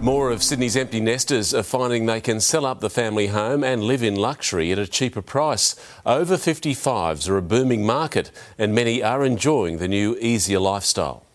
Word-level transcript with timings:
More 0.00 0.30
of 0.30 0.42
Sydney's 0.42 0.78
empty 0.78 0.98
nesters 0.98 1.52
are 1.52 1.62
finding 1.62 2.06
they 2.06 2.22
can 2.22 2.40
sell 2.40 2.64
up 2.64 2.80
the 2.80 2.88
family 2.88 3.26
home 3.26 3.62
and 3.62 3.84
live 3.84 4.02
in 4.02 4.16
luxury 4.16 4.72
at 4.72 4.78
a 4.78 4.86
cheaper 4.86 5.20
price. 5.20 5.76
Over 6.06 6.36
55s 6.36 7.28
are 7.28 7.36
a 7.36 7.42
booming 7.42 7.84
market, 7.84 8.30
and 8.56 8.74
many 8.74 9.02
are 9.02 9.26
enjoying 9.26 9.76
the 9.76 9.88
new 9.88 10.16
easier 10.18 10.58
lifestyle. 10.58 11.26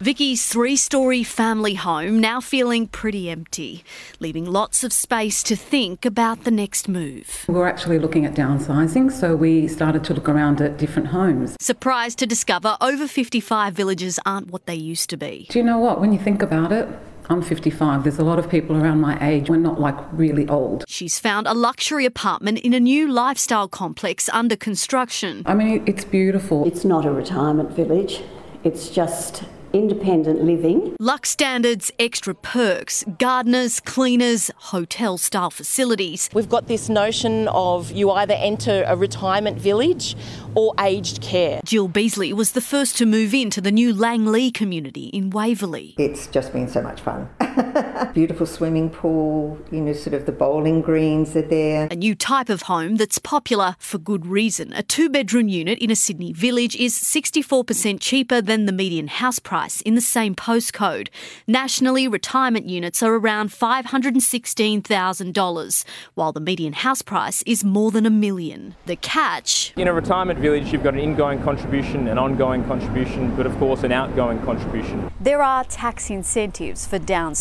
Vicky's 0.00 0.46
three 0.46 0.76
story 0.76 1.24
family 1.24 1.74
home 1.74 2.20
now 2.20 2.40
feeling 2.40 2.86
pretty 2.86 3.28
empty, 3.28 3.82
leaving 4.20 4.44
lots 4.44 4.84
of 4.84 4.92
space 4.92 5.42
to 5.42 5.56
think 5.56 6.04
about 6.04 6.44
the 6.44 6.52
next 6.52 6.88
move. 6.88 7.44
We're 7.48 7.66
actually 7.66 7.98
looking 7.98 8.24
at 8.26 8.34
downsizing, 8.34 9.10
so 9.10 9.34
we 9.34 9.66
started 9.66 10.04
to 10.04 10.14
look 10.14 10.28
around 10.28 10.60
at 10.60 10.78
different 10.78 11.08
homes. 11.08 11.56
Surprised 11.60 12.20
to 12.20 12.26
discover 12.26 12.76
over 12.80 13.08
55 13.08 13.74
villages 13.74 14.20
aren't 14.24 14.52
what 14.52 14.66
they 14.66 14.76
used 14.76 15.10
to 15.10 15.16
be. 15.16 15.48
Do 15.50 15.58
you 15.58 15.64
know 15.64 15.78
what? 15.78 16.00
When 16.00 16.12
you 16.12 16.18
think 16.20 16.42
about 16.42 16.70
it, 16.70 16.88
I'm 17.30 17.42
55. 17.42 18.04
There's 18.04 18.18
a 18.18 18.24
lot 18.24 18.38
of 18.38 18.48
people 18.48 18.76
around 18.76 19.00
my 19.00 19.18
age. 19.26 19.50
We're 19.50 19.56
not 19.56 19.78
like 19.78 19.96
really 20.12 20.48
old. 20.48 20.84
She's 20.88 21.18
found 21.18 21.46
a 21.46 21.52
luxury 21.52 22.06
apartment 22.06 22.58
in 22.60 22.72
a 22.72 22.80
new 22.80 23.06
lifestyle 23.06 23.68
complex 23.68 24.30
under 24.32 24.56
construction. 24.56 25.42
I 25.44 25.54
mean, 25.54 25.82
it's 25.86 26.04
beautiful. 26.04 26.66
It's 26.66 26.84
not 26.84 27.04
a 27.04 27.12
retirement 27.12 27.70
village, 27.72 28.22
it's 28.64 28.88
just 28.88 29.44
independent 29.72 30.42
living. 30.42 30.96
Lux 30.98 31.30
standards, 31.30 31.90
extra 31.98 32.34
perks, 32.34 33.04
gardeners, 33.18 33.80
cleaners, 33.80 34.50
hotel 34.56 35.18
style 35.18 35.50
facilities. 35.50 36.28
We've 36.32 36.48
got 36.48 36.66
this 36.66 36.88
notion 36.88 37.48
of 37.48 37.90
you 37.92 38.10
either 38.10 38.34
enter 38.34 38.84
a 38.86 38.96
retirement 38.96 39.58
village 39.58 40.16
or 40.54 40.74
aged 40.80 41.20
care. 41.22 41.60
Jill 41.64 41.88
Beasley 41.88 42.32
was 42.32 42.52
the 42.52 42.60
first 42.60 42.96
to 42.98 43.06
move 43.06 43.34
into 43.34 43.60
the 43.60 43.72
new 43.72 43.94
Langley 43.94 44.50
community 44.50 45.06
in 45.06 45.30
Waverley. 45.30 45.94
It's 45.98 46.26
just 46.26 46.52
been 46.52 46.68
so 46.68 46.82
much 46.82 47.00
fun. 47.00 47.28
Beautiful 48.14 48.46
swimming 48.46 48.88
pool, 48.90 49.58
you 49.70 49.80
know, 49.80 49.92
sort 49.92 50.14
of 50.14 50.26
the 50.26 50.32
bowling 50.32 50.80
greens 50.80 51.36
are 51.36 51.42
there. 51.42 51.86
A 51.90 51.96
new 51.96 52.14
type 52.14 52.48
of 52.48 52.62
home 52.62 52.94
that's 52.96 53.18
popular 53.18 53.74
for 53.78 53.98
good 53.98 54.26
reason. 54.26 54.72
A 54.72 54.82
two 54.82 55.08
bedroom 55.08 55.48
unit 55.48 55.78
in 55.78 55.90
a 55.90 55.96
Sydney 55.96 56.32
village 56.32 56.76
is 56.76 56.96
64% 56.96 57.98
cheaper 58.00 58.40
than 58.40 58.66
the 58.66 58.72
median 58.72 59.08
house 59.08 59.40
price 59.40 59.80
in 59.82 59.96
the 59.96 60.00
same 60.00 60.34
postcode. 60.34 61.08
Nationally, 61.46 62.06
retirement 62.06 62.66
units 62.66 63.02
are 63.02 63.14
around 63.14 63.50
$516,000, 63.50 65.84
while 66.14 66.32
the 66.32 66.40
median 66.40 66.74
house 66.74 67.02
price 67.02 67.42
is 67.42 67.64
more 67.64 67.90
than 67.90 68.06
a 68.06 68.10
million. 68.10 68.76
The 68.86 68.94
catch 68.96 69.72
In 69.76 69.88
a 69.88 69.92
retirement 69.92 70.38
village, 70.38 70.72
you've 70.72 70.84
got 70.84 70.94
an 70.94 71.00
ingoing 71.00 71.42
contribution, 71.42 72.06
an 72.08 72.16
ongoing 72.18 72.64
contribution, 72.64 73.34
but 73.36 73.46
of 73.46 73.56
course, 73.58 73.82
an 73.82 73.92
outgoing 73.92 74.40
contribution. 74.42 75.10
There 75.20 75.42
are 75.42 75.64
tax 75.64 76.10
incentives 76.10 76.86
for 76.86 76.98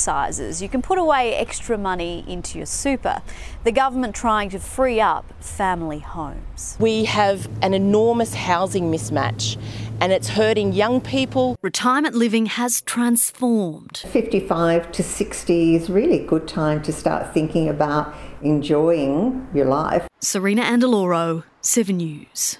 downsizers. 0.07 0.61
You 0.61 0.69
can 0.69 0.81
put 0.81 0.97
away 0.97 1.35
extra 1.35 1.77
money 1.77 2.23
into 2.27 2.57
your 2.57 2.65
super. 2.65 3.21
The 3.63 3.71
government 3.71 4.15
trying 4.15 4.49
to 4.51 4.59
free 4.59 4.99
up 4.99 5.25
family 5.43 5.99
homes. 5.99 6.77
We 6.79 7.05
have 7.05 7.49
an 7.61 7.73
enormous 7.73 8.33
housing 8.33 8.91
mismatch 8.91 9.57
and 9.99 10.11
it's 10.11 10.29
hurting 10.29 10.73
young 10.73 11.01
people. 11.01 11.57
retirement 11.61 12.15
living 12.15 12.45
has 12.45 12.81
transformed. 12.81 13.97
55 14.07 14.91
to 14.91 15.03
60 15.03 15.75
is 15.75 15.89
really 15.89 16.23
a 16.23 16.25
good 16.25 16.47
time 16.47 16.81
to 16.83 16.91
start 16.91 17.33
thinking 17.33 17.67
about 17.67 18.13
enjoying 18.41 19.47
your 19.53 19.65
life. 19.65 20.07
Serena 20.19 20.61
Andaloro, 20.61 21.43
7 21.61 21.97
News. 21.97 22.59